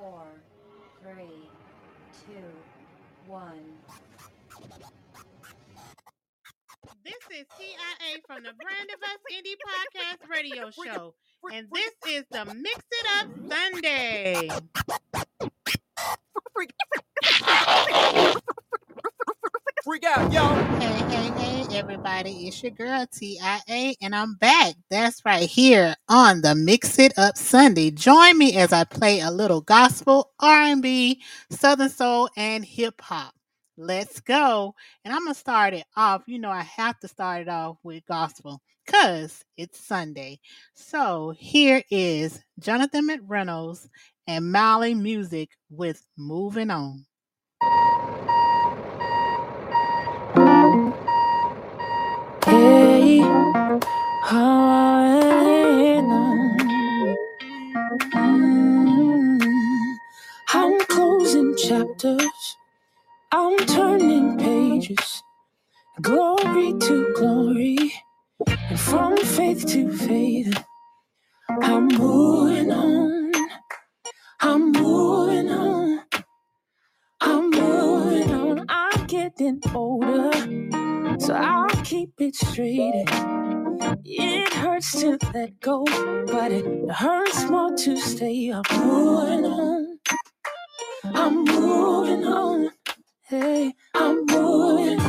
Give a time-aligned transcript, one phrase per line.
[0.00, 0.24] four,
[1.02, 1.48] three,
[2.26, 2.50] two,
[3.26, 3.60] one.
[7.04, 11.14] This is TIA from the Brand of Us Indie Podcast Radio Show.
[11.52, 14.48] And this is the Mix It Up Sunday.
[19.84, 20.55] Freak out, yo.
[21.76, 22.48] Everybody.
[22.48, 24.76] It's your girl, TIA, and I'm back.
[24.88, 27.90] That's right here on the Mix It Up Sunday.
[27.90, 31.20] Join me as I play a little gospel, R&B,
[31.50, 33.34] Southern Soul, and hip hop.
[33.76, 34.74] Let's go.
[35.04, 36.22] And I'm to start it off.
[36.26, 40.40] You know, I have to start it off with gospel because it's Sunday.
[40.72, 43.86] So here is Jonathan McReynolds
[44.26, 47.04] and Mali Music with Moving On.
[54.26, 55.08] How
[60.54, 62.56] I'm closing chapters.
[63.32, 65.22] I'm turning pages.
[66.02, 67.94] Glory to glory.
[68.58, 70.64] And from faith to faith.
[71.50, 73.32] I'm moving on.
[74.40, 76.00] I'm moving on.
[77.20, 78.66] I'm moving on.
[78.68, 80.32] I'm getting older.
[81.20, 83.06] So I'll keep it straight.
[84.04, 85.84] It hurts to let go,
[86.26, 88.50] but it hurts more to stay.
[88.52, 89.98] I'm moving on.
[91.04, 92.70] I'm moving on.
[93.28, 95.00] Hey, I'm moving.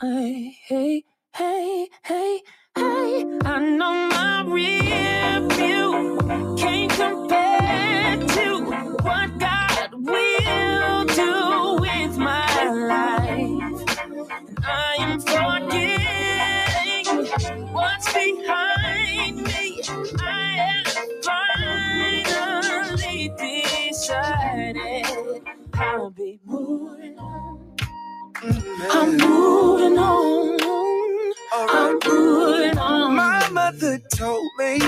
[0.00, 1.04] Hey, hey,
[1.36, 2.42] hey, hey,
[2.76, 3.24] hey.
[3.44, 6.18] I know my rear view
[6.58, 8.64] can't compare to
[9.04, 13.88] what God will do with my life.
[14.64, 15.99] I am forgetting
[29.10, 31.32] I'm moving on.
[31.52, 33.16] I'm moving on.
[33.16, 34.78] My mother told me,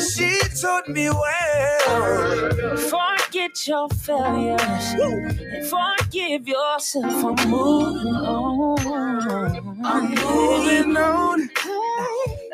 [0.00, 2.76] she taught me well.
[2.76, 7.24] Forget your failures and forgive yourself.
[7.40, 9.86] I'm moving on.
[9.86, 11.50] I'm moving on.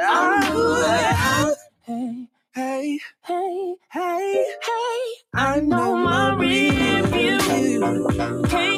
[0.03, 1.55] I'm moving on.
[1.87, 5.03] Hey, Hey, hey, hey, hey.
[5.35, 7.49] I know my review
[8.49, 8.76] can't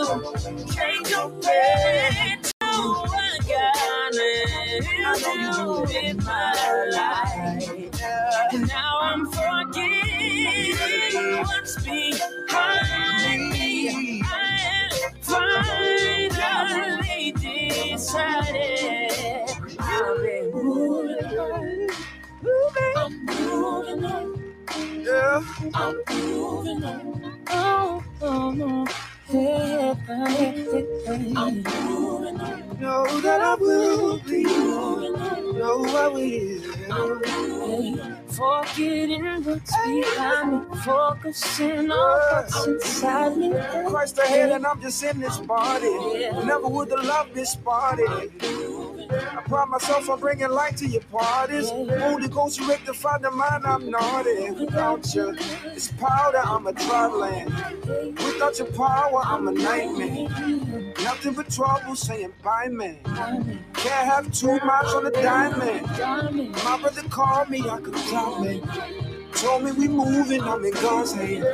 [0.72, 2.68] can't compare to
[3.10, 6.54] what God will do in my
[6.94, 7.92] life.
[8.68, 10.76] Now I'm forgetting
[11.40, 14.22] what's behind me.
[14.24, 14.26] I
[14.62, 16.30] have finally
[17.32, 18.78] decided
[20.22, 21.90] be moving on.
[22.96, 24.49] I'm moving on.
[24.78, 25.44] Yeah.
[25.74, 27.44] I'm moving on.
[27.48, 28.86] Oh, oh, oh.
[29.28, 29.96] Hey.
[31.36, 32.80] I'm moving on.
[32.80, 34.44] Know that I will be.
[34.44, 36.62] Know I will.
[38.30, 43.52] Forgetting what's behind me, focusing on what's inside me.
[43.90, 45.92] Christ ahead and I'm just in this body.
[46.46, 48.06] Never would have loved this body.
[49.12, 51.70] I pride myself on bringing light to your parties.
[51.70, 54.52] Holy Ghost, you rectify the mind, I'm naughty.
[54.52, 56.72] Without you, it's powder, I'm a
[57.18, 57.54] land.
[58.18, 60.94] Without your power, I'm a nightmare.
[61.04, 63.00] Nothing but trouble saying bye, man.
[63.74, 65.88] Can't have too much on the diamond.
[66.64, 68.62] My brother called me, I could drop me.
[69.34, 71.46] Told me we moving, I'm in God's hands.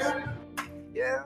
[0.93, 1.23] Yeah.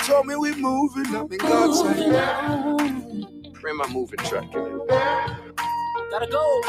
[0.00, 3.37] Told me we moving, I'm in God's hands.
[3.60, 4.80] Bring my moving truck in.
[6.10, 6.62] Gotta go.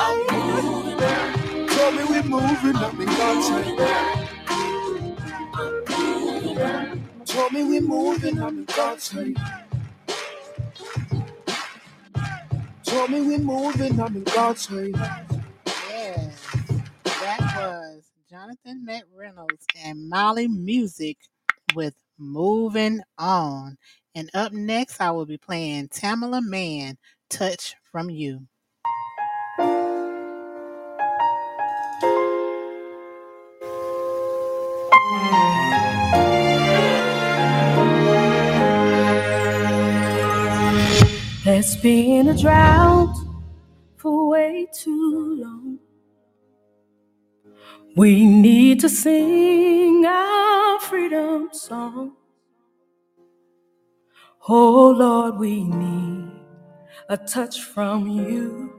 [1.70, 3.90] Told me we moving, I'm in God's hands.
[7.26, 9.40] Told me we're moving, I'm in God's hands.
[12.84, 14.98] Told me we're moving, I'm in God's hands.
[15.90, 16.46] Yes,
[17.06, 21.18] that was Jonathan McReynolds and Mali Music
[21.76, 23.78] with Moving On.
[24.16, 26.98] And up next, I will be playing Tamela Mann,
[27.30, 28.48] Touch from You.
[41.46, 43.16] There's been a drought
[43.98, 45.80] for way too long.
[47.96, 52.14] We need to sing our freedom song.
[54.48, 56.32] Oh Lord, we need
[57.10, 58.72] a touch from you.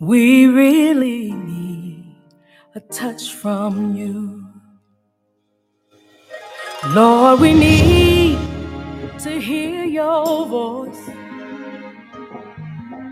[0.00, 2.16] We really need
[2.74, 4.46] a touch from you.
[6.88, 8.38] Lord, we need
[9.20, 11.08] to hear your voice.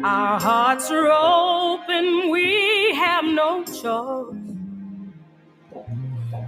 [0.04, 4.36] Our hearts are open, we have no choice.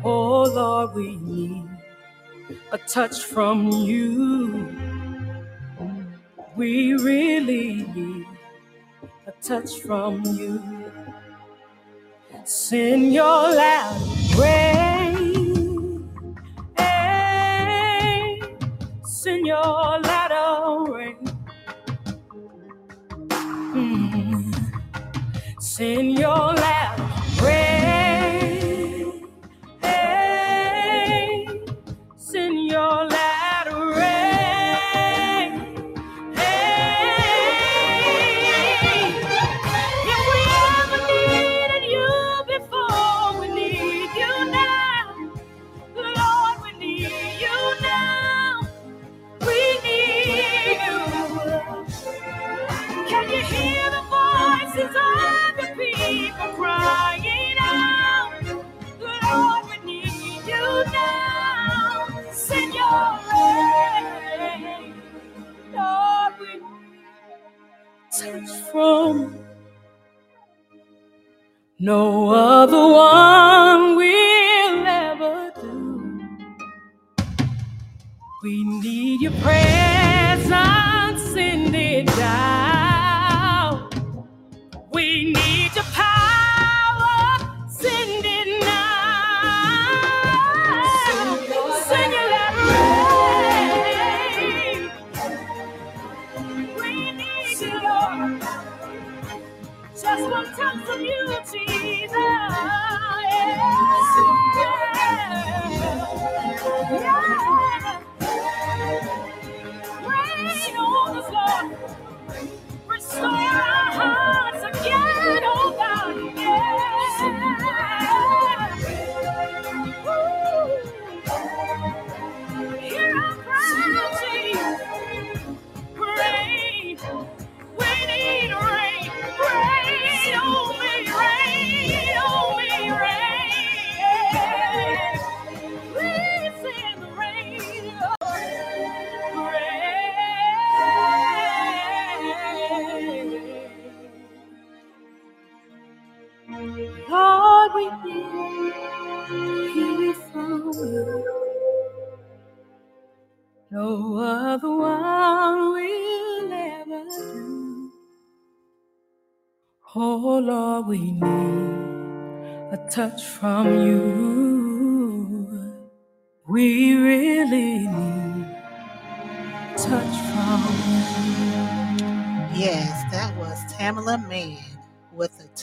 [0.05, 1.69] Oh Lord, we need
[2.73, 4.69] a touch from you.
[6.57, 8.27] We really need
[9.27, 10.63] a touch from you.
[12.45, 14.01] Send your loud
[14.39, 16.11] rain.
[19.05, 19.63] Send your
[20.01, 21.17] loud rain.
[23.61, 24.55] Mm.
[25.61, 26.55] Send your
[71.83, 73.22] no other one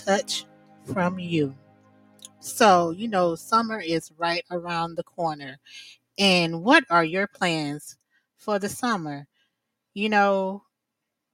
[0.10, 0.46] touch
[0.86, 1.56] from you.
[2.40, 5.60] So, you know, summer is right around the corner.
[6.18, 7.96] And what are your plans
[8.36, 9.28] for the summer?
[9.94, 10.64] You know,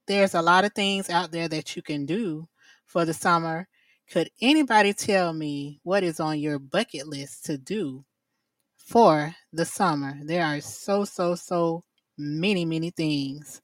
[0.07, 2.49] there's a lot of things out there that you can do
[2.85, 3.67] for the summer.
[4.11, 8.03] Could anybody tell me what is on your bucket list to do
[8.75, 10.19] for the summer?
[10.21, 11.85] There are so, so, so
[12.17, 13.61] many, many things.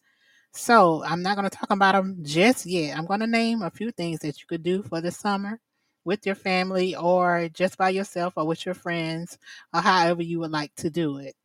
[0.53, 2.97] So I'm not going to talk about them just yet.
[2.97, 5.59] I'm going to name a few things that you could do for the summer
[6.03, 9.37] with your family or just by yourself or with your friends
[9.73, 11.35] or however you would like to do it.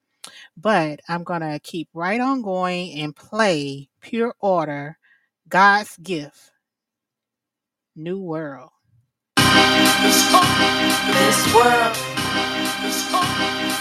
[0.57, 4.99] But I'm going to keep right on going and play Pure Order,
[5.49, 6.51] God's Gift,
[7.95, 8.71] New World.
[9.37, 10.35] This
[11.55, 11.97] world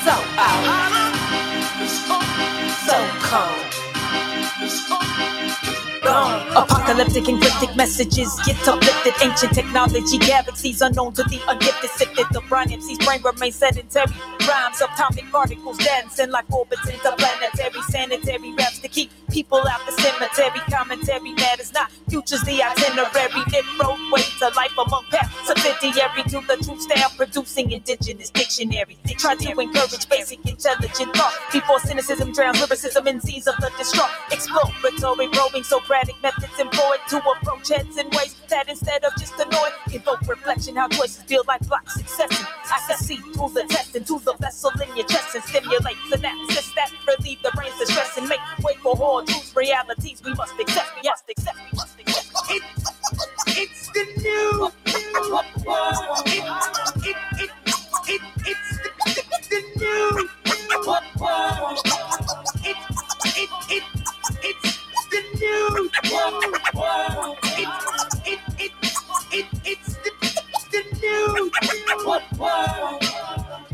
[0.05, 0.54] so out,
[6.97, 9.13] And cryptic messages get uplifted.
[9.21, 11.89] Ancient technology, galaxies unknown to the ungifted.
[11.89, 14.05] Sifted the Brian MC's brain remains sedentary.
[14.47, 17.81] Rhymes, atomic particles dancing like orbits interplanetary.
[17.89, 20.61] Sanitary raps to keep people out the cemetery.
[20.71, 21.91] Commentary matters not.
[22.09, 23.43] Future's the itinerary.
[23.51, 25.35] It roadway to life among paths.
[25.45, 28.97] Subsidiary to the truth style producing indigenous dictionary.
[29.17, 34.11] Try to encourage basic intelligent thought before cynicism drowns lyricism in seas of the distraught.
[34.31, 39.69] Exploratory probing Socratic methods employed to approach heads in ways that instead of just annoy,
[39.91, 42.45] invoke reflection, how choices feel like block succession.
[42.71, 45.97] I can see through the test and into the vessel in your chest and stimulate
[46.09, 50.53] synapses that relieve the brain's distress and make way for hard truths, realities we must
[50.59, 50.89] accept.
[51.01, 51.57] We must accept.
[51.71, 52.27] We must accept.
[53.47, 54.71] It's the new.
[55.65, 56.23] world.
[56.27, 56.43] It,
[57.03, 57.77] it, it,
[58.07, 60.29] it, it's the, the new.
[62.63, 62.77] It,
[63.37, 63.83] it, it,
[64.43, 65.89] it's the new.
[66.75, 67.37] world.
[67.43, 67.69] It,
[68.25, 68.71] it, it,
[69.33, 70.11] it, it's the,
[70.71, 71.51] the new.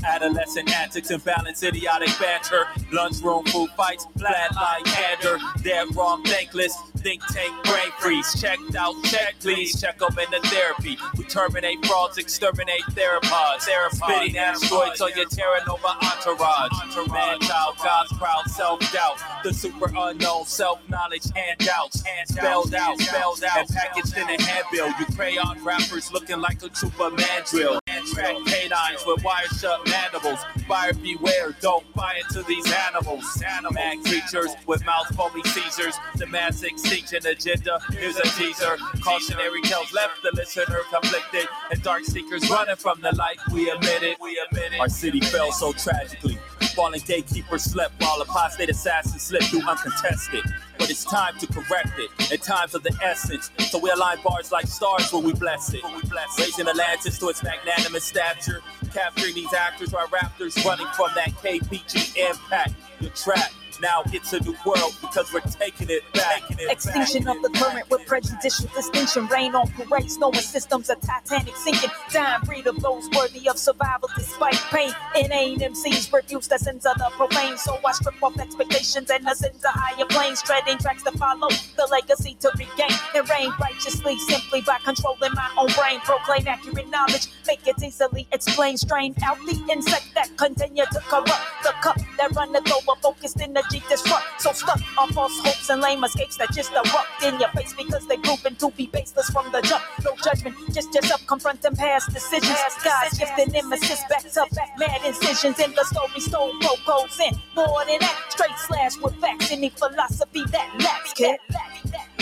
[0.03, 2.65] Adolescent antics and balance, idiotic banter.
[2.91, 5.37] Lunchroom food fights, flatline candor.
[5.63, 6.75] Dead wrong, thankless.
[6.97, 8.39] Think tank brain freeze.
[8.39, 9.79] Checked out, check please.
[9.81, 10.97] Check them in the therapy.
[11.17, 13.61] We terminate frauds, exterminate theropods.
[13.91, 16.71] Spitting asteroids on your Terra Nova entourage.
[17.11, 19.17] Man, child, God's proud self doubt.
[19.43, 22.03] The super unknown self knowledge handouts.
[22.25, 24.87] Spelled out, spelled out, and packaged in a handbill.
[24.99, 27.79] You crayon rappers looking like a Superman drill.
[28.13, 30.39] Track canines with wire shut mandibles.
[30.67, 33.25] Buyer beware, don't buy into these animals.
[33.45, 35.95] Animal creatures with mouth foamy seizures.
[36.15, 37.79] The mass extinction agenda.
[37.91, 38.77] Here's a teaser.
[39.01, 41.47] Cautionary tales left the listener conflicted.
[41.71, 43.39] And dark seekers running from the light.
[43.51, 44.17] We admit it.
[44.21, 44.79] We admit it.
[44.79, 46.37] Our city fell so tragically.
[46.75, 50.43] Fallen gatekeepers slept while apostate assassins slipped through uncontested.
[50.91, 53.49] It's time to correct it in times of the essence.
[53.69, 55.81] So we align bars like stars when we bless it.
[55.85, 56.47] when we bless it.
[56.47, 58.59] Raising Atlantis to its magnanimous stature.
[58.93, 62.73] Capturing these actors while raptors running from that KPG impact.
[62.99, 63.53] You're trapped.
[63.81, 66.43] Now it's a new world because we're taking it back.
[66.69, 69.25] Extinction of the current with prejudicial distinction.
[69.25, 71.89] Rain on parades, knowing systems of Titanic sinking.
[72.11, 74.91] Dying breed of those worthy of survival despite pain.
[75.15, 77.57] Inane MCs refuse to censor the profane.
[77.57, 80.43] So I strip off expectations and ascend to higher planes.
[80.43, 82.95] Treading tracks to follow, the legacy to regain.
[83.15, 85.99] And reign righteously simply by controlling my own brain.
[86.01, 88.79] Proclaim accurate knowledge, make it easily explained.
[88.79, 93.85] Strain out the insect that continue to corrupt the cup that runneth over focused energy
[93.89, 94.23] disrupt.
[94.41, 98.05] So stuck on false hopes and lame escapes that just erupt in your face because
[98.07, 99.83] they proven to be baseless from the jump.
[100.03, 102.57] No judgment, just yourself confronting past decisions.
[102.83, 107.33] God's gifted nemesis back to back, mad incisions in the story stole vocals in.
[107.55, 109.51] More than that, straight slash with facts.
[109.51, 111.39] Any philosophy that lacks, kid.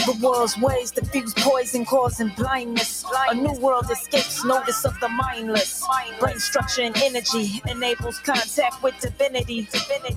[0.05, 3.05] The world's ways diffuse poison, causing blindness.
[3.29, 5.85] A new world escapes notice of the mindless.
[6.19, 9.67] Brain structure and energy enables contact with divinity.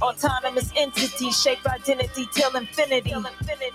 [0.00, 0.72] Autonomous
[1.32, 3.12] shape identity till infinity.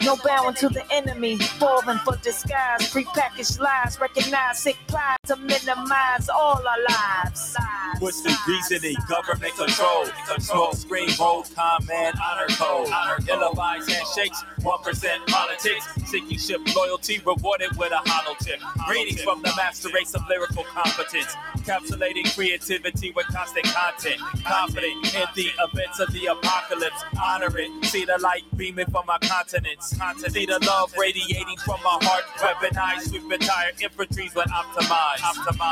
[0.01, 2.91] No bowing to the enemy, falling for disguise.
[2.91, 7.55] Prepackaged lies, recognize sick pride to minimize all our lives.
[7.99, 8.95] What's the reasoning?
[9.09, 10.05] Government control.
[10.39, 12.87] Smoke screen, hold, command, honor code.
[13.27, 15.87] Ill-advised handshakes, 1% politics.
[16.05, 18.61] Seeking ship loyalty, rewarded with a hollow tip.
[18.87, 21.35] Greetings from the master race of lyrical competence.
[21.57, 24.21] Encapsulating creativity with constant content.
[24.45, 27.03] Confident in the events of the apocalypse.
[27.21, 27.85] Honor it.
[27.85, 29.89] See the light beaming from my continents.
[29.89, 32.23] See the love radiating from my heart.
[32.37, 35.16] Weaponized, sweep entire infantries when optimized.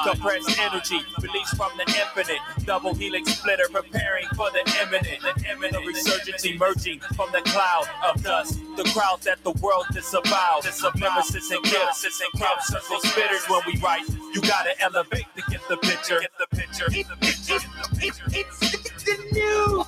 [0.06, 2.40] Compressed energy, released from the infinite.
[2.66, 5.22] Double helix splitter, preparing for the imminent.
[5.22, 8.60] The imminent resurgence emerging from the cloud of dust.
[8.78, 10.66] The crowd that the world disavows.
[10.96, 14.08] Nemesis and gifts and crowd circle spitters when we write.
[14.34, 16.20] You gotta elevate to get the picture.
[16.20, 16.86] Get the picture.
[16.90, 17.66] It, it, it,
[18.04, 19.86] it, it's the, the new.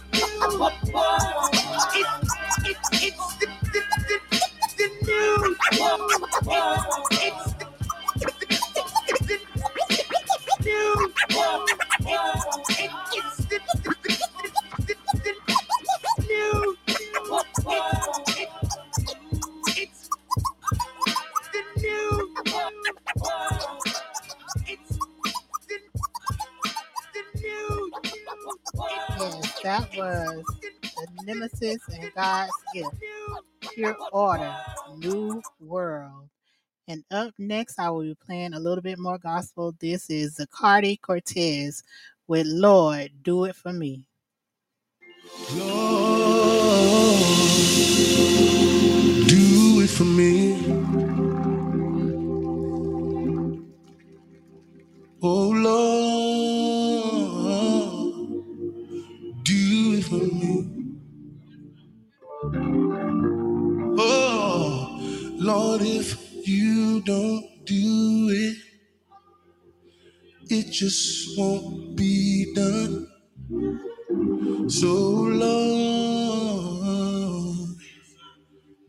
[1.95, 2.07] It,
[2.65, 4.19] it, it's the, the, the,
[4.77, 5.55] the new.
[6.49, 7.56] It, it's
[29.19, 32.89] Yes, that was the Nemesis and God's gift.
[33.61, 34.55] Pure order,
[34.97, 36.29] new world.
[36.87, 39.73] And up next, I will be playing a little bit more gospel.
[39.79, 41.83] This is Zacardi Cortez
[42.27, 44.05] with Lord, Do It For Me.
[45.55, 47.19] Lord,
[49.27, 50.83] do it for me.
[55.21, 55.49] Oh
[57.99, 58.43] Lord,
[59.43, 60.87] do it for me.
[63.97, 64.99] Oh
[65.39, 66.17] Lord, if
[66.97, 68.57] you don't do it,
[70.49, 73.07] it just won't be done.
[74.69, 75.49] So Lord,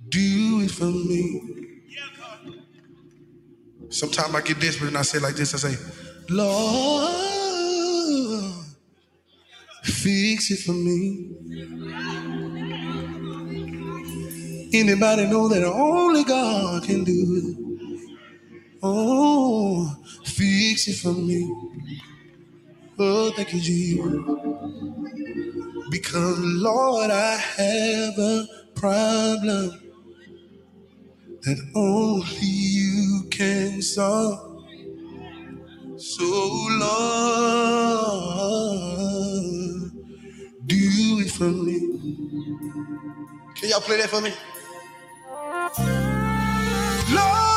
[0.08, 1.42] do it for me.
[3.90, 5.54] Sometimes I get desperate and I say like this.
[5.54, 5.76] I say,
[6.30, 7.14] Lord,
[9.84, 11.36] fix it for me.
[14.74, 17.57] Anybody know that only God can do it?
[18.82, 21.52] Oh, fix it for me.
[22.99, 24.06] Oh, thank you, Jesus.
[25.90, 29.80] Because, Lord, I have a problem
[31.42, 34.64] that only you can solve.
[35.97, 36.25] So,
[36.80, 38.02] Lord,
[40.66, 40.76] do
[41.20, 41.78] it for me.
[43.56, 44.32] Can y'all play that for me?
[47.11, 47.47] Lord,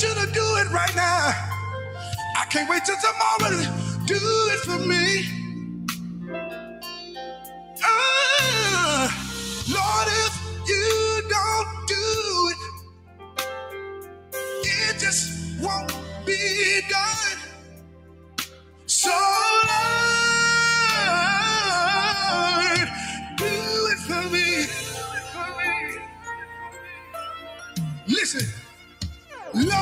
[0.00, 1.34] Need you to do it right now.
[2.38, 3.62] I can't wait till tomorrow.
[4.06, 5.28] Do it for me.
[7.84, 9.08] Ah,
[9.68, 10.34] Lord, if
[10.68, 12.58] you don't do it,
[14.64, 15.92] it just won't
[16.24, 17.38] be done.
[18.86, 19.10] So,
[22.70, 22.88] Lord,
[23.36, 23.54] do
[23.92, 24.66] it for me.
[28.08, 28.46] Listen,
[29.54, 29.72] Lord,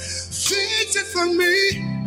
[0.00, 2.00] fix it for me.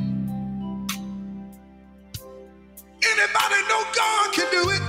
[3.03, 4.81] Anybody know God can do it?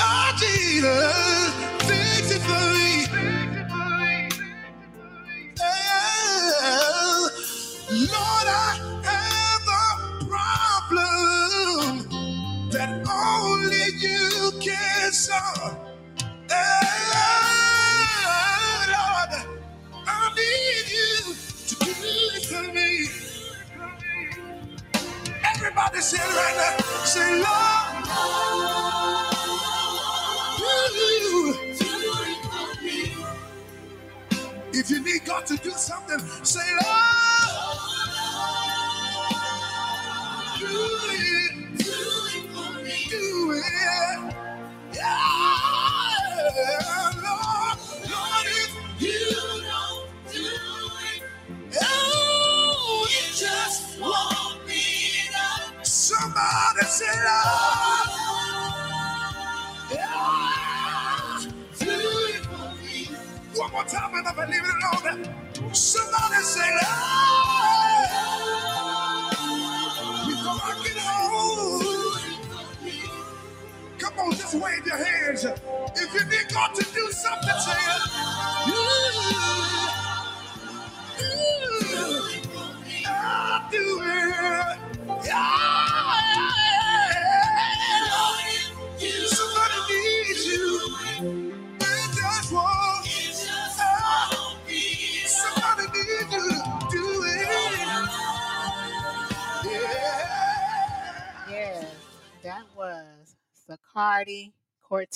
[0.00, 1.54] Ah, Jesus,
[1.88, 3.06] fix it for me.
[5.60, 7.28] Yeah.
[7.90, 11.96] Lord, I have a problem
[12.72, 15.78] that only you can solve.
[16.50, 17.61] Yeah,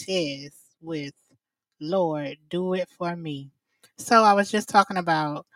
[0.06, 1.14] Cortez with
[1.80, 3.50] Lord, Do It For Me.
[3.98, 5.46] So I was just talking about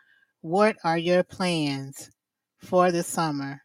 [0.40, 2.10] what are your plans
[2.58, 3.62] for the summer?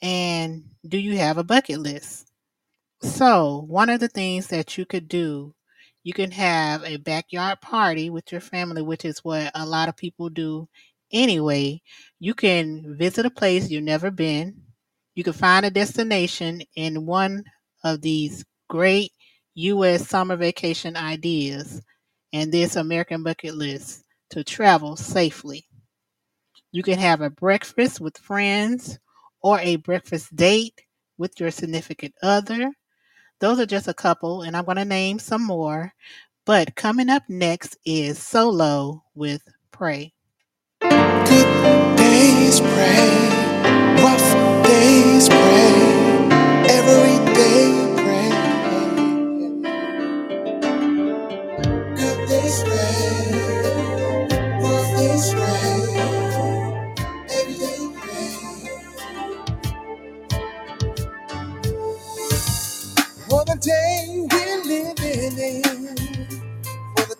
[0.00, 2.30] And do you have a bucket list?
[3.02, 5.54] So, one of the things that you could do,
[6.04, 9.96] you can have a backyard party with your family, which is what a lot of
[9.96, 10.68] people do
[11.12, 11.82] anyway.
[12.18, 14.62] You can visit a place you've never been.
[15.14, 17.44] You can find a destination in one
[17.82, 19.12] of these great
[19.54, 20.08] U.S.
[20.08, 21.82] summer vacation ideas
[22.32, 25.64] and this American bucket list to travel safely.
[26.72, 28.98] You can have a breakfast with friends
[29.42, 30.80] or a breakfast date
[31.18, 32.72] with your significant other.
[33.40, 35.92] Those are just a couple, and I'm going to name some more.
[36.46, 40.12] But coming up next is Solo with Pray.
[40.80, 43.28] Good days pray,
[44.02, 46.28] rough days pray,
[46.68, 47.83] every day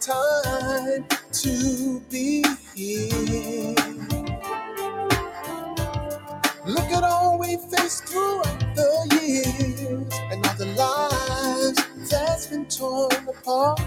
[0.05, 3.75] time to be here.
[6.67, 13.13] Look at all we faced throughout the years and all the lives that's been torn
[13.29, 13.79] apart.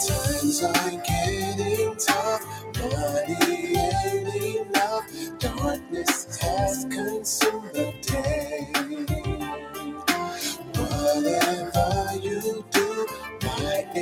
[0.00, 5.04] Times are getting tough, money ain't enough,
[5.40, 8.68] darkness has consumed the day.
[10.74, 12.77] Whatever you do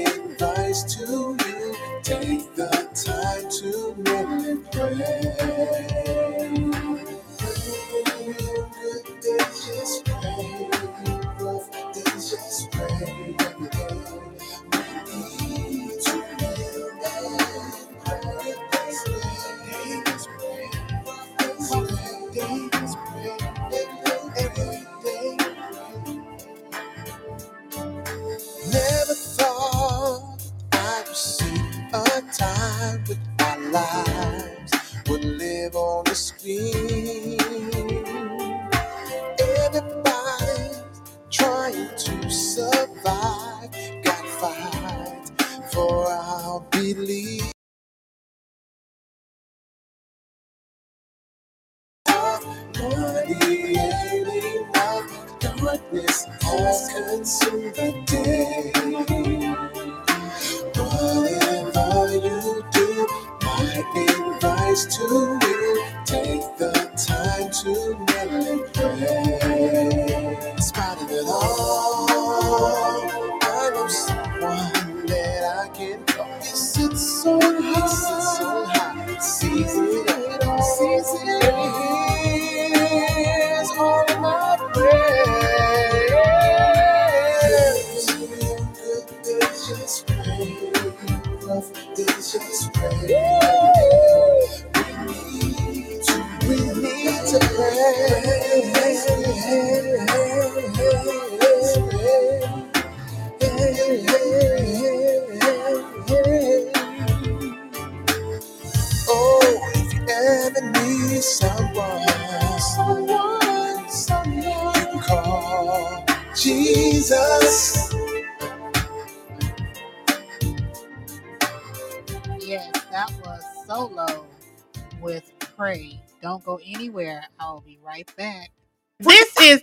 [0.04, 1.74] advice to you.
[2.02, 5.95] Take the time to really pray.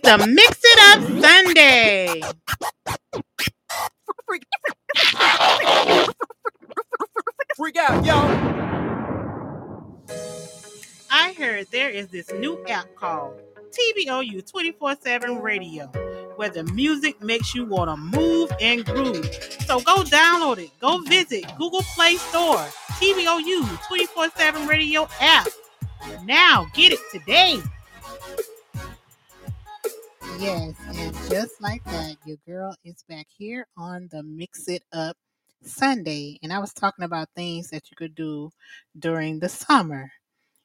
[0.04, 2.20] The Mix It Up Sunday.
[7.56, 8.14] Freak out, yo.
[11.10, 13.40] I heard there is this new app called
[13.70, 15.86] TBOU 24 7 Radio
[16.36, 19.24] where the music makes you want to move and groove.
[19.66, 20.70] So go download it.
[20.80, 22.66] Go visit Google Play Store,
[23.00, 25.48] TBOU 24 7 Radio app.
[26.24, 27.62] Now get it today.
[30.38, 35.16] Yes, and just like that, your girl is back here on the Mix It Up
[35.62, 36.38] Sunday.
[36.42, 38.50] And I was talking about things that you could do
[38.98, 40.10] during the summer.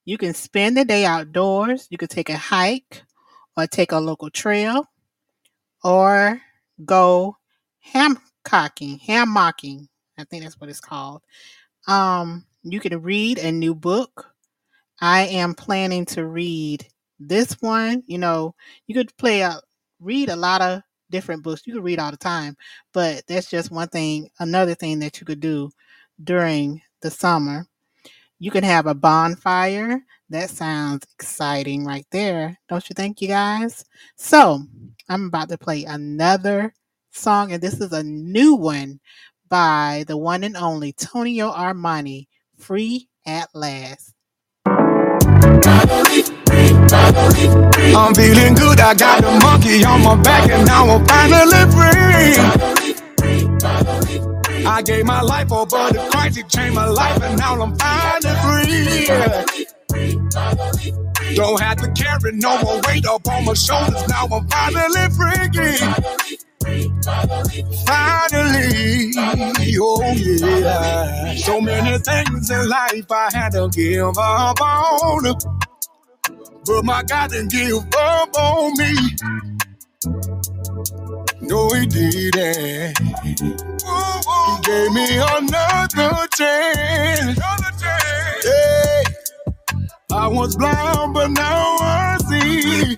[0.05, 1.88] You can spend the day outdoors.
[1.89, 3.03] You could take a hike
[3.58, 4.86] or take a local trail
[5.84, 6.41] or
[6.86, 7.38] go
[7.93, 9.88] hamcocking, hammocking.
[10.17, 11.21] I think that's what it's called.
[11.88, 14.34] Um, you can read a new book.
[15.01, 16.88] I am planning to read
[17.19, 18.03] this one.
[18.08, 18.55] You know,
[18.88, 19.60] you could play a
[19.99, 21.63] read a lot of different books.
[21.65, 22.55] You could read all the time,
[22.93, 24.29] but that's just one thing.
[24.39, 25.71] Another thing that you could do
[26.23, 27.65] during the summer.
[28.39, 30.01] You can have a bonfire.
[30.29, 32.58] That sounds exciting right there.
[32.69, 33.84] Don't you think, you guys?
[34.15, 34.62] So,
[35.10, 36.73] I'm about to play another
[37.12, 38.99] song, and this is a new one
[39.49, 42.27] by the one and only Tonio Armani,
[42.58, 44.13] Free at Last.
[46.91, 48.80] I'm feeling good.
[48.80, 52.38] I got the monkey on my back, and now I'm finally free.
[54.65, 56.38] I gave my life over to Christ.
[56.38, 59.08] He changed my life, and now I'm finally free.
[61.36, 64.08] Don't have to carry no more weight up on my shoulders.
[64.08, 65.78] Now I'm finally free.
[67.86, 69.13] Finally,
[69.80, 71.36] oh yeah.
[71.36, 75.68] So many things in life I had to give up on.
[76.65, 78.93] But my God didn't give up on me.
[81.41, 83.00] No, he didn't.
[83.00, 87.38] He gave me another chance.
[87.38, 88.45] Another chance.
[88.45, 89.04] Hey,
[90.13, 92.98] I was blind, but now I see.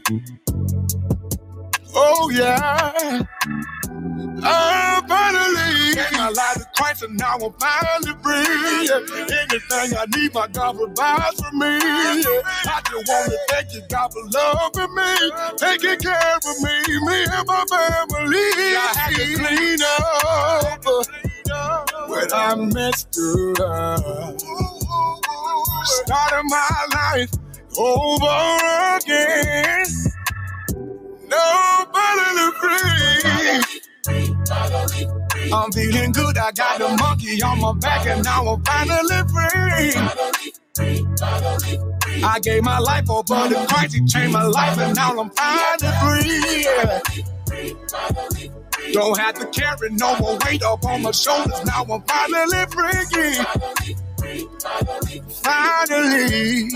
[1.95, 3.23] Oh yeah.
[4.43, 8.89] I finally gave my to Christ and now I'm finally free.
[9.37, 11.79] Anything I need, my God provides for me.
[11.81, 17.25] I just want to thank you, God, for loving me, taking care of me, me
[17.31, 18.51] and my family.
[18.77, 20.85] I had to clean up
[22.09, 23.19] when I messed
[23.61, 24.39] up.
[25.85, 27.31] Started my life
[27.77, 29.85] over again.
[31.29, 33.90] Nobody to free.
[34.07, 36.37] I'm feeling good.
[36.37, 39.93] I got the monkey on my back, and now I'm finally free.
[42.23, 43.95] I gave my life over to Christ.
[43.95, 46.65] He changed my life, and now I'm finally free.
[48.93, 51.63] Don't have to carry no more weight up on my shoulders.
[51.65, 53.37] Now I'm finally free.
[55.43, 56.69] Finally,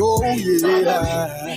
[0.00, 1.56] oh yeah.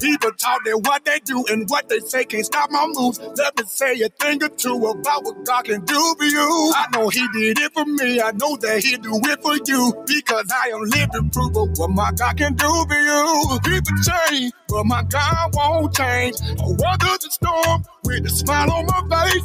[0.00, 3.18] People talk that what they do and what they say can't stop my moves.
[3.20, 6.72] Let me say a thing or two about what God can do for you.
[6.76, 8.20] I know He did it for me.
[8.20, 11.90] I know that He'll do it for you because I am living proof of what
[11.90, 13.58] my God can do for you.
[13.64, 16.36] People change, but my God won't change.
[16.42, 19.44] I weather the storm with a smile on my face.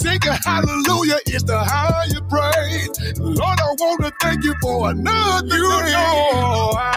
[0.00, 3.20] Singing hallelujah is the higher praise.
[3.20, 6.90] Lord, I want to thank you for another you know I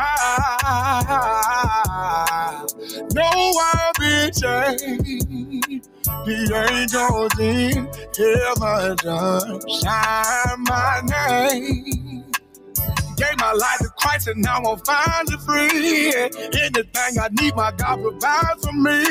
[3.13, 5.03] know I've been changed.
[6.25, 6.37] The
[6.71, 8.97] angels in heaven
[9.81, 12.26] shine my name.
[13.17, 16.13] Gave my life to Christ and now I'm finally free.
[16.15, 19.05] Anything I need, my God provides for me.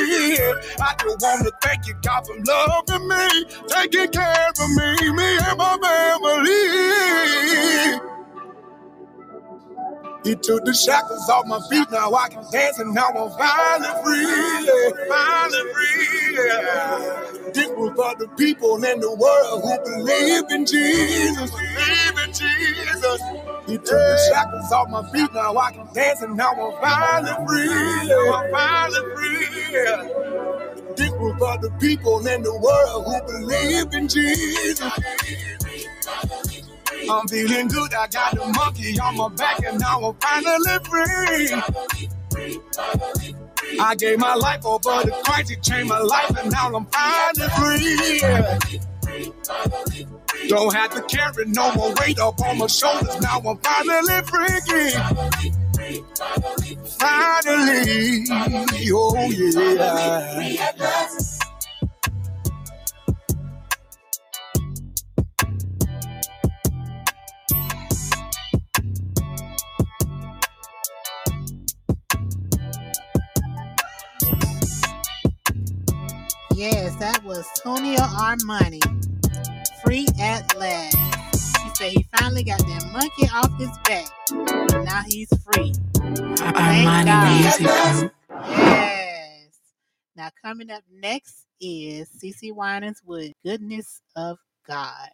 [0.80, 5.38] I just want to thank you, God, for loving me, taking care of me, me
[5.42, 8.00] and my family.
[10.26, 13.94] He took the shackles off my feet, now I can dance and now I'm finally
[14.02, 14.26] free,
[15.08, 17.52] finally free.
[17.54, 23.22] This was for the people in the world who believe in Jesus, believe in Jesus.
[23.68, 27.46] He took the shackles off my feet, now I can dance and now I'm finally
[27.46, 30.26] free, I'm finally free.
[30.96, 34.92] This was for the people in the world who believe in Jesus.
[37.08, 37.94] I'm feeling good.
[37.94, 41.52] I got the monkey on my back, and now I'm finally free.
[43.80, 45.50] I gave my life over to Christ.
[45.50, 48.20] He changed my life, and now I'm finally free.
[50.48, 53.20] Don't have to carry no more weight up on my shoulders.
[53.20, 54.90] Now I'm finally free.
[56.98, 58.24] Finally,
[58.92, 61.35] oh yeah.
[76.56, 78.80] Yes, that was Tonio Armani.
[79.84, 80.96] Free at last.
[81.62, 84.08] He said he finally got that monkey off his back.
[84.82, 85.72] Now he's free.
[86.40, 88.10] Armani Music.
[88.48, 89.50] Yes.
[90.16, 95.10] Now coming up next is CeCe Winans with Goodness of God.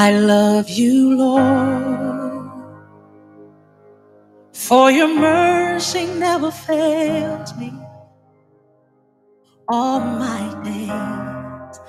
[0.00, 2.72] I love you, Lord,
[4.54, 7.72] for your mercy never fails me.
[9.68, 11.80] All my days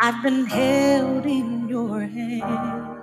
[0.00, 3.02] I've been held in your hand.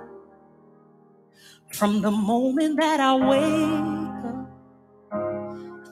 [1.72, 4.62] From the moment that I wake up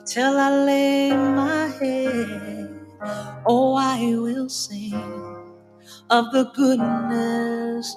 [0.06, 2.80] till I lay my head,
[3.46, 4.94] oh, I will sing
[6.10, 7.96] of the goodness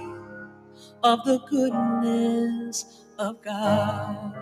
[1.03, 2.85] of the goodness
[3.19, 4.33] of God.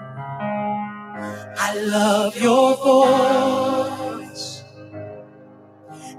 [1.41, 4.63] I love your voice.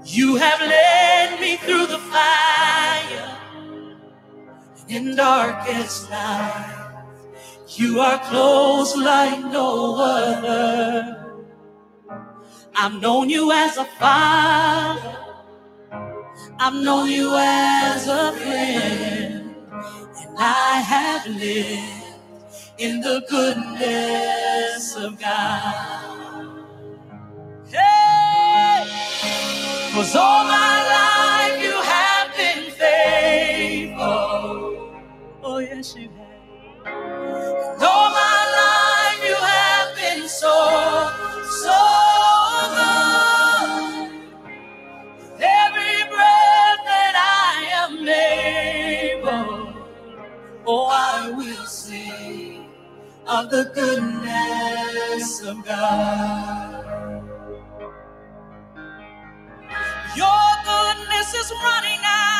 [0.05, 3.37] You have led me through the fire
[4.89, 6.95] in darkest night.
[7.69, 11.37] You are close like no other.
[12.75, 15.17] I've known you as a father.
[16.59, 19.40] I've known you as a friend.
[20.21, 22.05] And I have lived
[22.79, 26.05] in the goodness of God.
[27.69, 28.85] Hey!
[29.93, 34.05] Cause all my life you have been faithful.
[35.43, 36.20] Oh, yes, you have.
[53.41, 56.85] Of the goodness of God.
[60.15, 62.30] Your goodness is running after,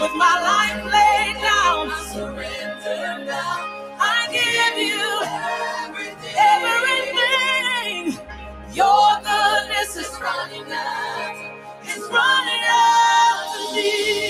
[0.00, 3.96] With my life laid down, I surrender now.
[3.98, 5.10] I give you
[6.38, 8.20] everything.
[8.74, 11.36] Your goodness is running out.
[11.82, 14.27] it's running after me.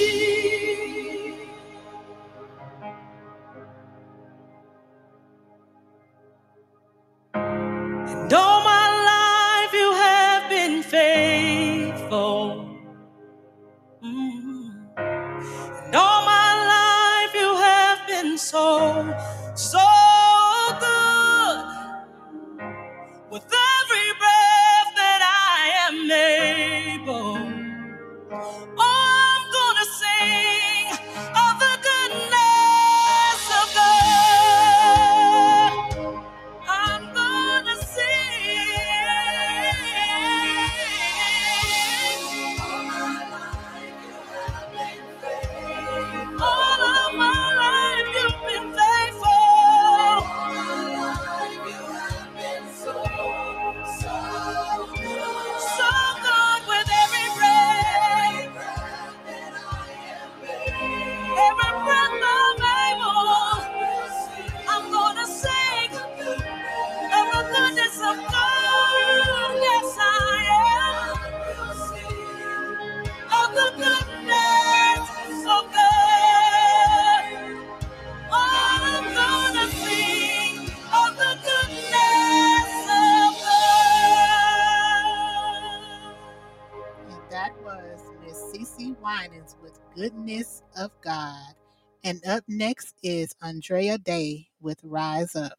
[92.09, 95.53] And up next is Andra Day with Rise Up.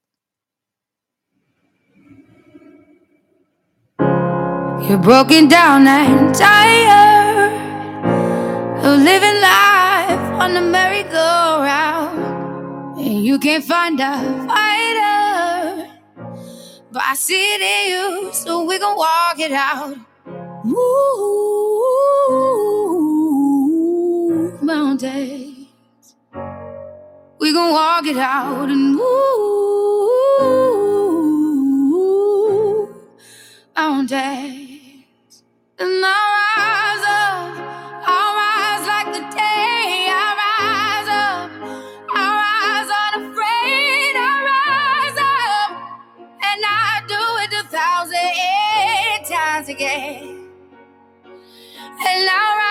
[4.89, 7.53] You're broken down and tired
[8.83, 12.17] of living life on the merry-go-round.
[12.99, 15.87] And you can't find a fighter,
[16.91, 19.95] but I see it in you, so we gon' walk it out.
[20.65, 20.79] Move
[24.63, 25.48] mountains,
[27.39, 29.09] we gon' walk it out and move
[33.75, 35.43] mountains.
[35.79, 37.57] And I rise up,
[38.07, 40.07] I rise like the day.
[40.09, 41.51] I rise up,
[42.15, 44.15] I rise unafraid.
[44.17, 45.71] I rise up,
[46.49, 50.49] and I do it a thousand times again.
[51.85, 52.68] And I rise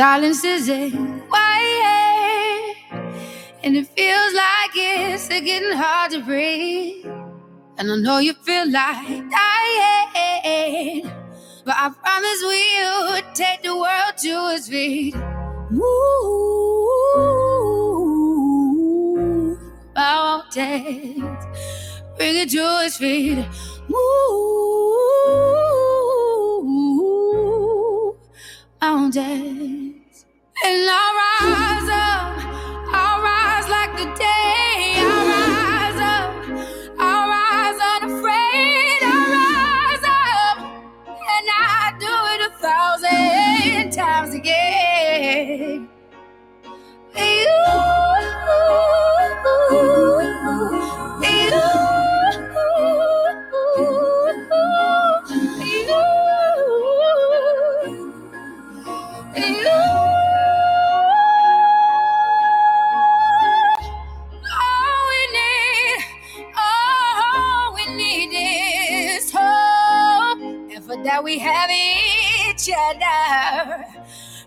[0.00, 0.90] silence is a
[1.28, 2.76] quiet,
[3.62, 7.04] and it feels like it's getting hard to breathe.
[7.76, 11.02] And I know you feel like dying,
[11.66, 15.14] but I promise we'll take the world to its feet.
[15.68, 15.82] Move
[19.94, 21.44] mountains,
[22.16, 23.46] bring it to its feet.
[23.86, 24.40] Move
[28.80, 29.59] mountains,
[30.70, 32.30] and I rise up.
[32.94, 34.29] I'll rise like the day.
[72.76, 73.84] Other.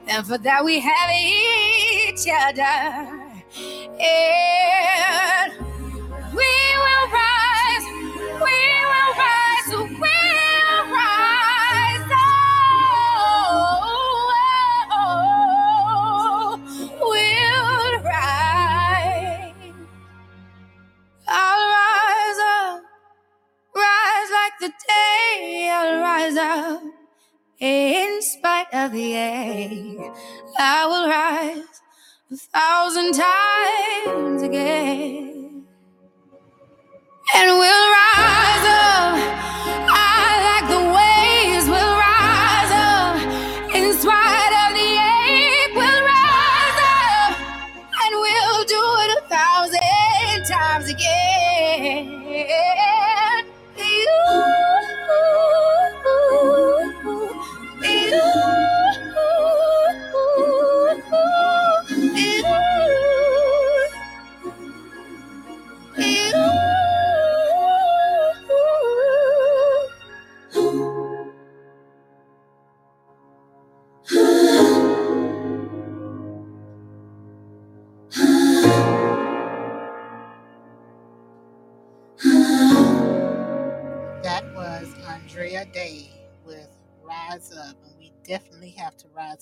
[0.08, 3.24] And for that we have each other.
[4.00, 5.23] And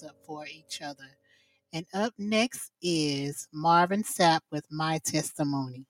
[0.03, 1.17] up for each other.
[1.73, 5.85] And up next is Marvin Sapp with My Testimony.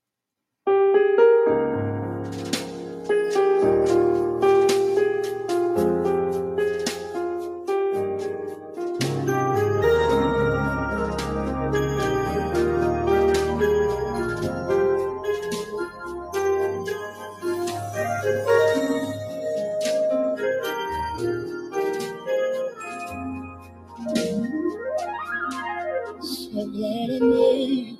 [26.21, 27.97] I made it.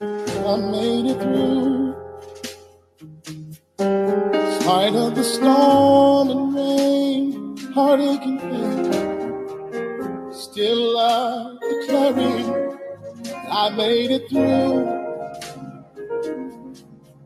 [0.00, 1.94] I made it through.
[4.60, 10.32] Spite of the storm and rain, heartache and pain.
[10.32, 12.46] Still I declare it.
[13.50, 14.86] I made it through.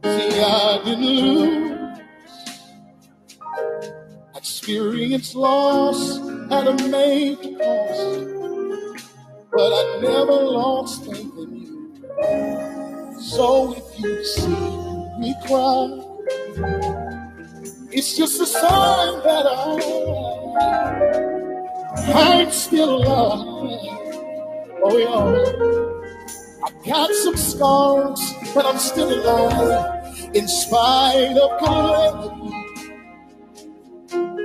[0.02, 1.98] See, I didn't lose.
[4.34, 6.18] Experience loss
[6.50, 7.47] at a cost.
[9.79, 12.01] I never lost faith in you.
[13.20, 14.49] So if you see
[15.20, 16.01] me cry,
[17.93, 20.12] it's just a sign that I,
[22.14, 24.11] I'm still alive.
[24.83, 25.66] Oh yeah,
[26.66, 28.20] I got some scars,
[28.55, 30.31] but I'm still alive.
[30.35, 32.74] In spite of calamity,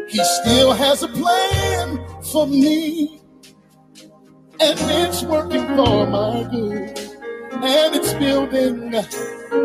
[0.10, 3.23] He still has a plan for me.
[4.66, 6.98] And it's working for my good,
[7.52, 8.92] and it's building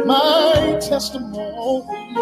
[0.07, 2.15] my testimony.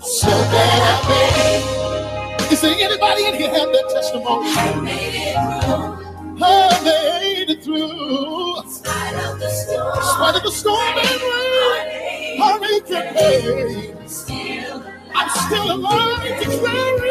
[0.00, 2.52] So that I made.
[2.52, 4.50] Is there anybody in here have that testimony?
[4.54, 5.34] I made it
[5.64, 6.44] through.
[6.44, 8.62] I made it through.
[8.62, 14.08] In spite of the storm, in spite of the storm and rain, heartache and pain.
[14.08, 14.84] Still
[15.14, 17.02] I'm still alive, declaring.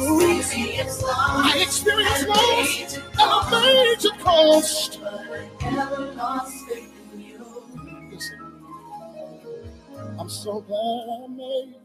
[1.10, 5.00] I experienced loss at a major cost.
[10.18, 11.80] I'm so glad I made it.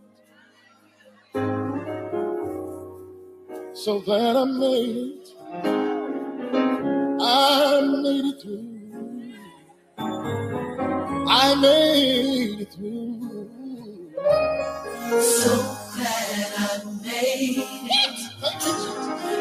[3.78, 5.30] So glad I made it.
[7.22, 8.68] I made it through.
[11.28, 13.31] I made it through.
[15.20, 15.50] So
[15.96, 18.20] glad I made it.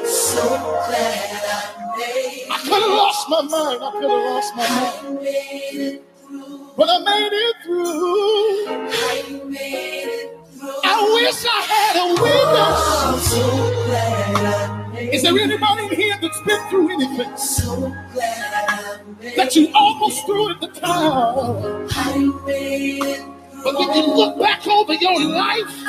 [0.08, 2.50] So glad I made it.
[2.50, 3.80] I could have lost my mind.
[3.80, 4.98] I could have lost my mind.
[5.06, 6.70] I made it through.
[6.76, 8.66] But I made it through.
[8.68, 10.70] I made it through.
[10.82, 12.80] I wish I had a witness.
[12.82, 15.14] Oh, so glad I made it.
[15.14, 17.36] Is there anybody in here that's been through anything?
[17.36, 17.76] So
[18.12, 21.86] glad I made That you almost threw in the towel.
[21.92, 25.84] I made it but when you look back over your life,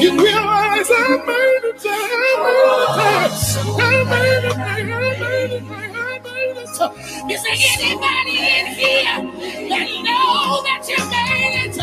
[0.00, 1.82] you realize I made it.
[1.86, 4.58] I made it.
[4.58, 4.58] I made it.
[4.58, 5.64] I made it.
[5.64, 7.32] I made it.
[7.32, 11.80] Is there anybody in here that know that you made it?
[11.80, 11.82] I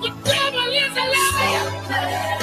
[0.01, 2.42] The devil is a liar.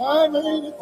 [0.00, 0.74] I made.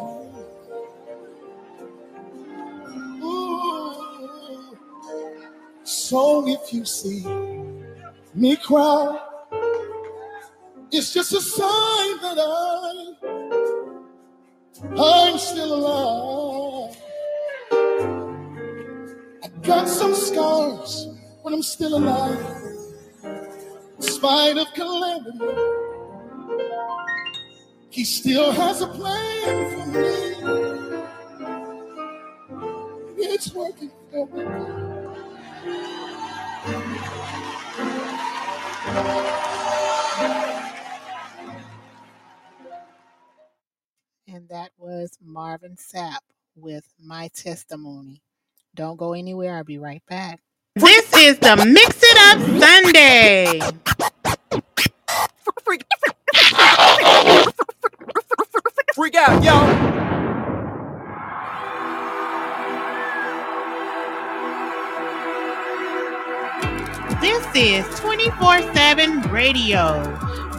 [3.23, 4.77] Ooh.
[5.83, 7.25] So if you see
[8.33, 9.19] me cry,
[10.91, 13.15] it's just a sign that I,
[14.97, 16.97] I'm still alive.
[19.43, 21.07] I got some scars,
[21.43, 22.39] but I'm still alive.
[23.23, 25.82] In spite of calamity,
[27.93, 30.01] He still has a plan for me.
[33.19, 34.41] It's working for me.
[44.27, 46.17] And that was Marvin Sapp
[46.55, 48.23] with My Testimony.
[48.73, 49.57] Don't go anywhere.
[49.57, 50.39] I'll be right back.
[50.73, 53.59] This is the Mix It Up Sunday.
[59.25, 59.55] Out, yo.
[67.21, 70.03] This is 24 7 radio,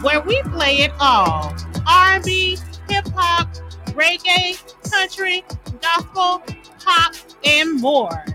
[0.01, 1.55] where we play it all
[1.87, 2.57] R&B,
[2.89, 3.53] hip hop,
[3.93, 4.57] reggae,
[4.89, 5.43] country,
[5.81, 6.41] gospel,
[6.83, 7.13] pop,
[7.43, 8.25] and more.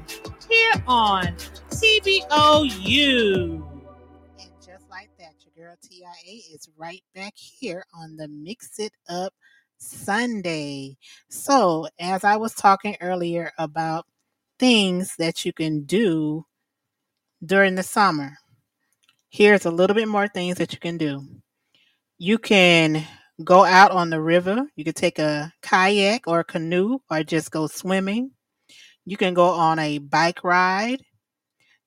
[0.49, 1.35] Here on
[1.71, 3.67] TBOU.
[4.39, 8.93] And just like that, your girl TIA is right back here on the Mix It
[9.09, 9.33] Up
[9.81, 10.97] Sunday.
[11.29, 14.07] So, as I was talking earlier about
[14.59, 16.45] things that you can do
[17.45, 18.37] during the summer,
[19.31, 21.27] here's a little bit more things that you can do.
[22.19, 23.05] You can
[23.43, 24.67] go out on the river.
[24.77, 28.33] You can take a kayak or a canoe or just go swimming.
[29.07, 31.03] You can go on a bike ride.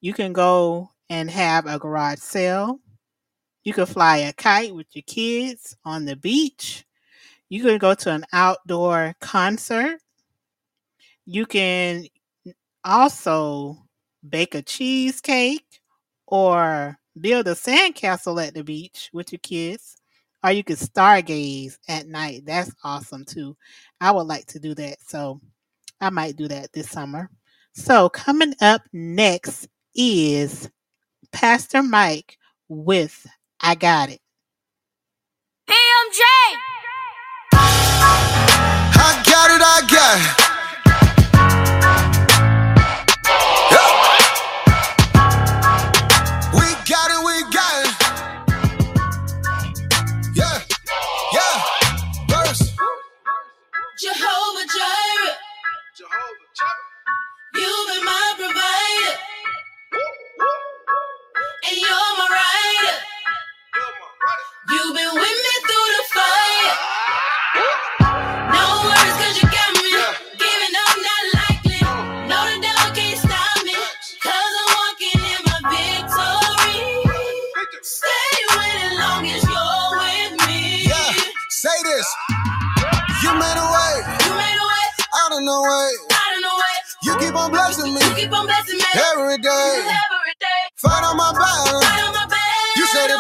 [0.01, 2.79] You can go and have a garage sale.
[3.63, 6.85] You can fly a kite with your kids on the beach.
[7.53, 9.99] You can go to an outdoor concert.
[11.27, 12.05] You can
[12.83, 13.77] also
[14.27, 15.79] bake a cheesecake
[16.25, 19.97] or build a sandcastle at the beach with your kids.
[20.43, 22.41] Or you can stargaze at night.
[22.43, 23.55] That's awesome too.
[24.01, 24.97] I would like to do that.
[25.07, 25.39] So
[26.01, 27.29] I might do that this summer.
[27.75, 30.71] So coming up next is
[31.31, 32.35] Pastor Mike
[32.67, 33.27] with
[33.61, 34.21] I Got It.
[35.69, 36.72] PMJ.
[39.33, 40.19] Got it, I got.
[43.71, 43.93] Yeah.
[46.53, 47.91] We got it, we got it.
[50.35, 50.59] Yeah,
[51.33, 51.57] yeah.
[52.29, 52.75] Verse.
[53.99, 55.35] Jehovah Jireh.
[55.97, 56.93] Jehovah Jireh.
[57.55, 59.17] You've been my provider.
[61.69, 62.97] And you're my rider.
[64.71, 65.82] You've been with me through
[85.51, 85.91] way out of no way.
[86.15, 86.75] out of the way.
[87.03, 89.75] You keep on blessing me You keep on blessing me every day.
[89.83, 90.61] every day.
[90.77, 91.81] Fight on my battle.
[91.81, 92.77] Fight on my battles.
[92.77, 93.19] You say the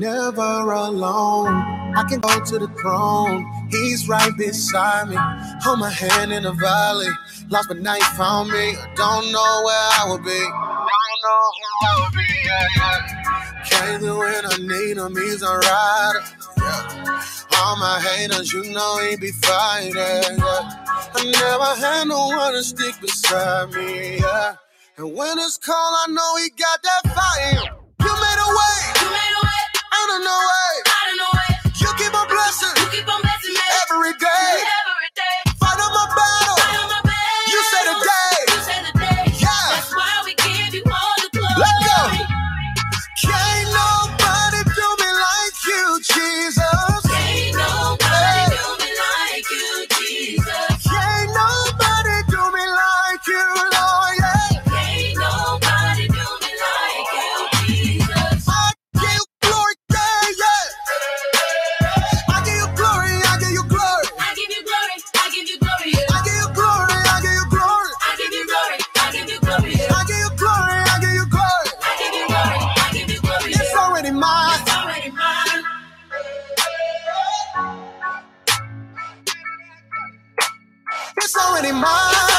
[0.00, 1.48] never alone.
[1.94, 3.44] I can go to the throne.
[3.70, 5.16] He's right beside me.
[5.62, 7.08] Hold my hand in the valley.
[7.50, 8.76] Lost but now you found me.
[8.76, 10.30] I don't know where I would be.
[10.30, 12.26] I Don't know who I would be.
[12.44, 13.62] Yeah, yeah.
[13.64, 15.16] Came through when I need him.
[15.16, 16.20] He's a rider.
[16.58, 17.22] Yeah.
[17.58, 19.94] All my haters, you know he be fighting.
[19.94, 21.12] Yeah.
[21.14, 24.18] I never had no one to stick beside me.
[24.18, 24.54] Yeah.
[24.96, 27.76] And when it's cold, I know he got that fire.
[28.00, 29.02] You made a way.
[29.02, 29.49] You made a way
[30.08, 30.99] out no way.
[81.62, 82.29] money, my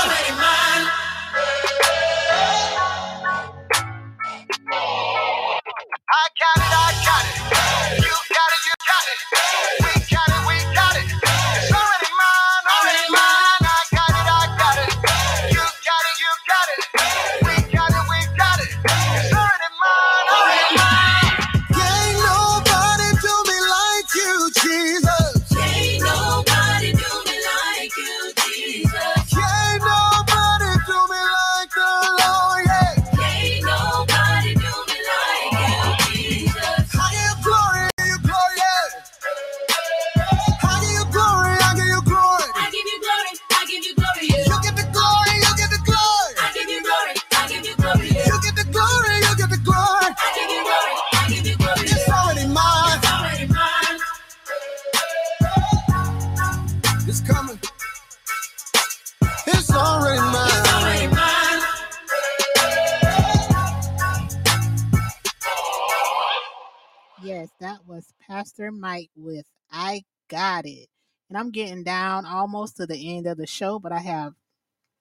[68.92, 70.88] night with I Got It.
[71.30, 74.34] And I'm getting down almost to the end of the show, but I have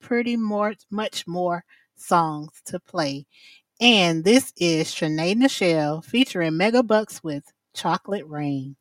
[0.01, 1.65] pretty more, much more
[1.97, 3.27] songs to play.
[3.81, 8.77] And this is Sinead Nichelle featuring Mega Bucks with Chocolate Rain.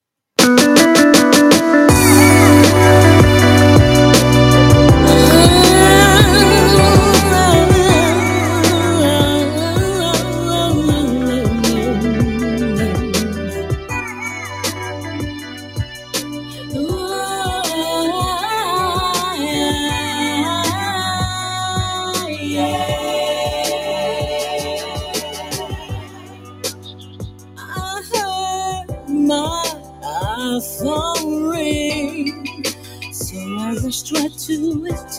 [33.89, 35.11] we to it,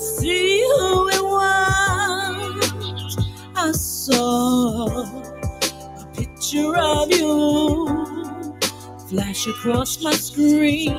[0.00, 3.16] see who it was.
[3.54, 7.86] I saw a picture of you
[9.08, 10.96] flash across my screen.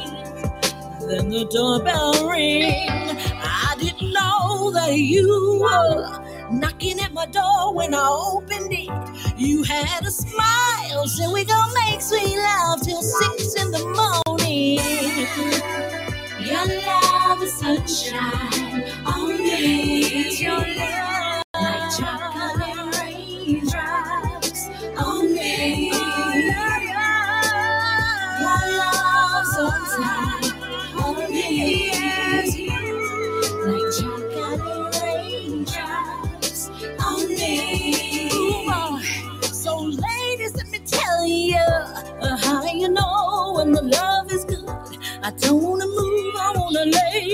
[1.09, 3.17] Then the doorbell rang.
[3.43, 8.89] I didn't know that you were knocking at my door when I opened it.
[9.37, 13.83] You had a smile, said we gonna make sweet love till six in the
[14.25, 16.06] morning.
[16.47, 20.03] Your love is sunshine on me.
[20.05, 21.26] It's your love.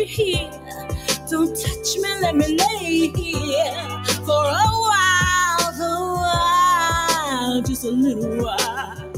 [0.06, 0.52] here.
[1.30, 8.44] Don't touch me, let me lay here for a while, a while, just a little
[8.44, 9.12] while.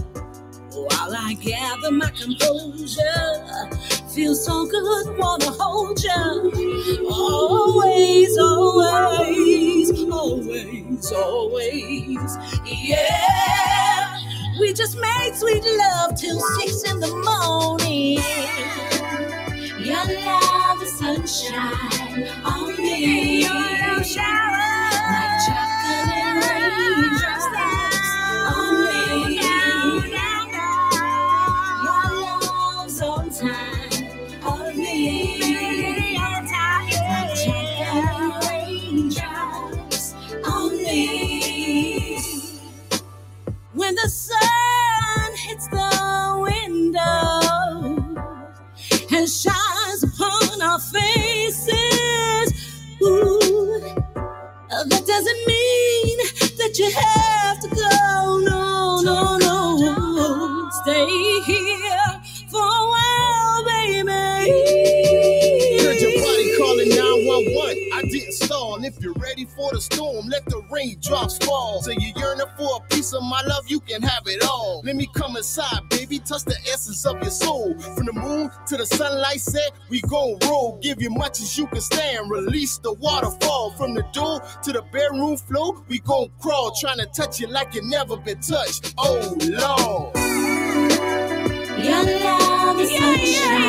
[0.72, 3.70] While I gather my composure,
[4.14, 7.08] feels so good, wanna hold you.
[7.12, 14.20] Always, always, always, always, yeah.
[14.60, 18.20] We just made sweet love till six in the morning.
[19.86, 23.44] Your love is sunshine on me.
[23.44, 27.45] Your love showers like chocolate raindrops.
[54.90, 56.18] that doesn't mean
[56.58, 57.35] that you have
[68.48, 71.82] If you're ready for the storm, let the raindrops fall.
[71.82, 74.82] So you're yearning for a piece of my love, you can have it all.
[74.86, 77.74] Let me come inside, baby, touch the essence of your soul.
[77.80, 80.78] From the moon to the sunlight set, we gon' roll.
[80.84, 82.30] Give you much as you can stand.
[82.30, 85.84] Release the waterfall from the door to the bedroom floor.
[85.88, 88.94] We gon' crawl, trying to touch you like you never been touched.
[89.00, 90.16] Oh Lord.
[91.84, 93.64] Your love is sunshine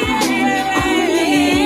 [0.84, 1.65] on me.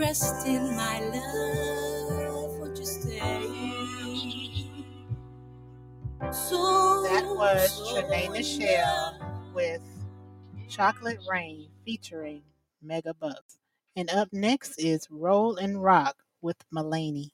[0.00, 2.58] Rest in my love.
[2.60, 3.46] Won't you stay?
[6.32, 9.18] So That was so Trinae Michelle
[9.54, 9.82] with
[10.68, 12.42] Chocolate Rain featuring
[12.82, 13.58] Mega Bucks.
[13.96, 17.30] And up next is Roll and Rock with Mulaney.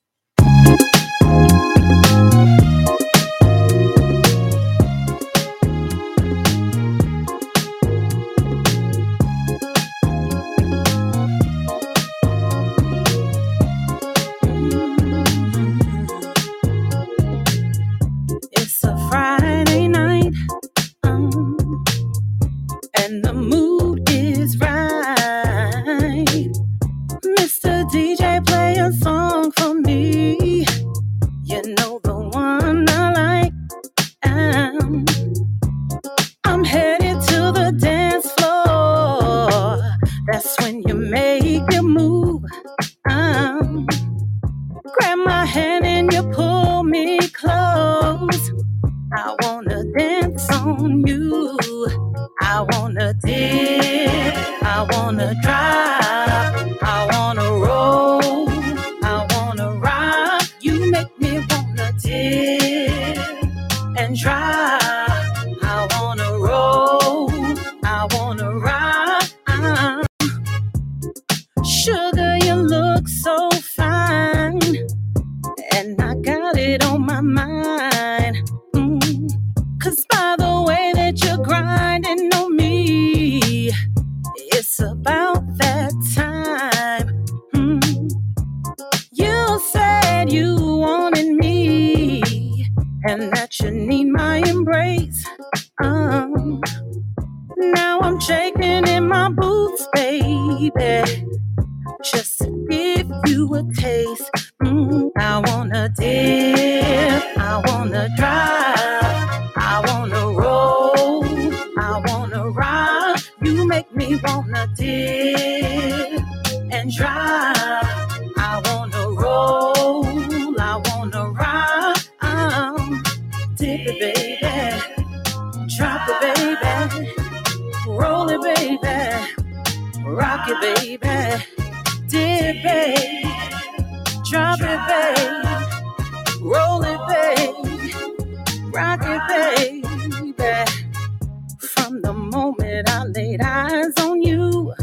[143.47, 144.74] Eyes on you,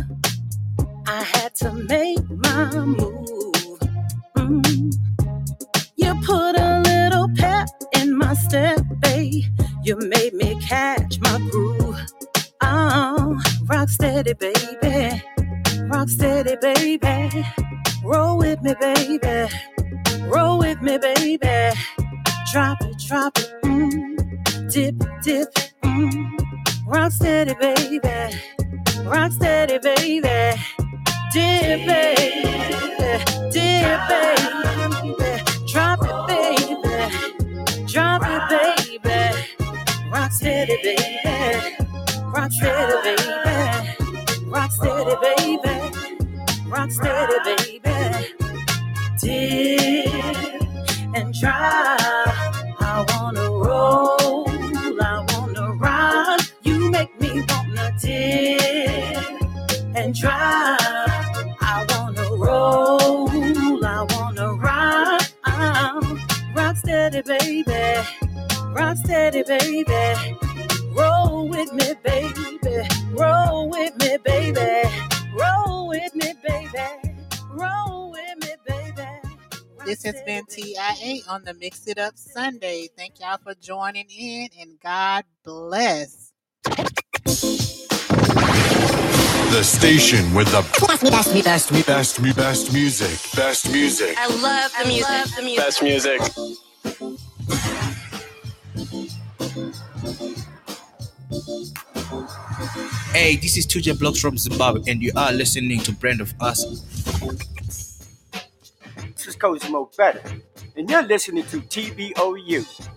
[1.07, 3.80] I had to make my move.
[4.38, 4.95] Mm.
[5.97, 9.45] You put a little pep in my step, babe.
[9.84, 11.99] You made me catch my groove.
[12.61, 15.24] Oh, rock steady, baby.
[15.88, 17.45] Rock steady, baby.
[18.03, 19.49] Roll with me, baby.
[20.24, 21.78] Roll with me, baby.
[22.51, 23.53] Drop it, drop it.
[23.64, 24.72] Mm.
[24.74, 25.53] Dip, dip.
[25.84, 26.42] Mm.
[26.86, 27.99] Rock steady, baby.
[29.05, 30.61] Rock steady, baby.
[31.34, 32.43] Dip, baby.
[33.51, 35.43] Dip, baby.
[35.71, 37.86] Drop it, baby.
[37.88, 40.09] Drop it, baby.
[40.11, 41.77] Rock steady, baby.
[42.25, 43.97] Rock steady, baby.
[44.47, 45.73] Rock steady, baby.
[46.67, 48.36] Rock steady, baby.
[49.21, 50.63] Dip
[51.15, 51.99] and drop.
[52.81, 54.53] I wanna roll.
[59.95, 60.79] and drive.
[61.61, 63.29] I wanna roll,
[63.85, 65.23] I wanna rock,
[66.55, 68.07] rock steady, baby,
[68.73, 70.37] rock steady, baby.
[70.95, 72.59] Roll with me, baby,
[73.11, 74.89] roll with me, baby,
[75.33, 77.15] roll with me, baby,
[77.51, 79.07] roll with me, baby.
[79.85, 82.89] This has been TIA on the Mix It Up Sunday.
[82.97, 86.31] Thank y'all for joining in and God bless.
[89.51, 93.19] The station with the best, best, best, best, best music.
[93.35, 94.15] Best music.
[94.17, 95.09] I love the I music.
[95.09, 95.65] Love the music.
[95.65, 96.21] Best music.
[103.11, 106.63] Hey, this is Tuja Blocks from Zimbabwe, and you are listening to Brand of Us.
[109.15, 110.21] This is Cosmo Better,
[110.77, 112.87] and you're listening to TBOU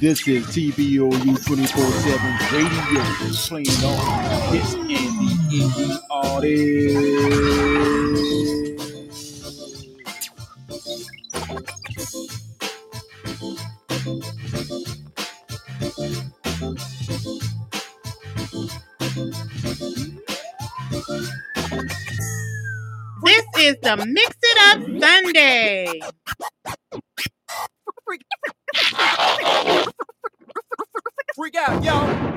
[0.00, 3.02] this is TBOU 24 7 radio
[3.48, 4.54] playing on.
[4.54, 5.98] It's and indie.
[23.24, 26.17] This is the Mix It Up Sunday.
[31.58, 32.27] out, y'all.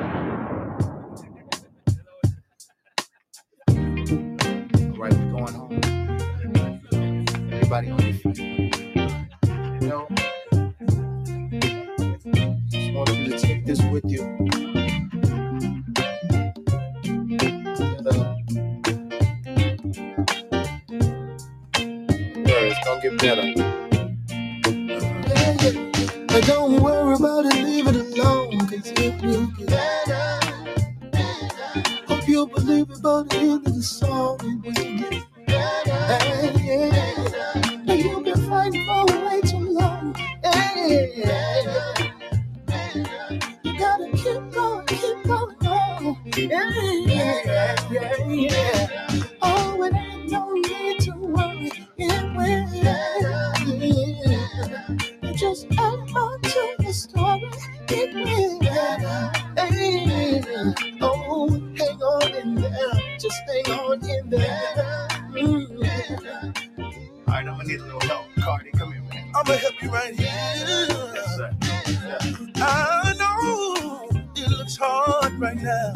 [75.64, 75.94] better.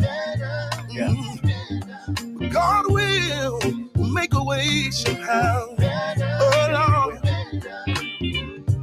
[0.91, 1.09] Yeah.
[1.09, 2.49] Mm-hmm.
[2.49, 3.59] God will
[4.13, 5.67] make a way somehow.
[6.41, 7.21] Oh Lord,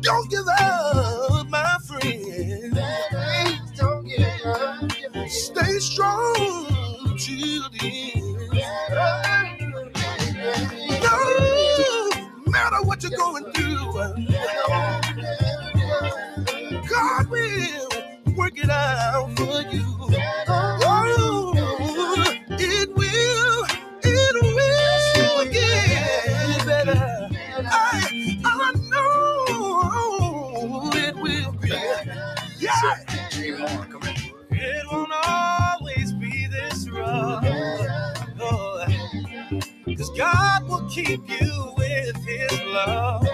[0.03, 2.79] don't give up, my friend.
[5.31, 6.52] Stay strong.
[41.05, 43.32] keep you with his love.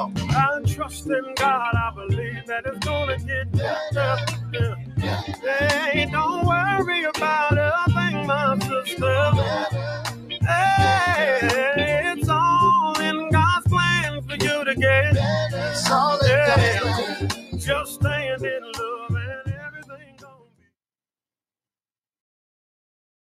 [0.00, 1.97] I trust in God, I've